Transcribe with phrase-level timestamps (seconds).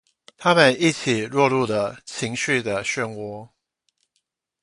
[0.35, 3.47] 他們一起落入了情緒的旋渦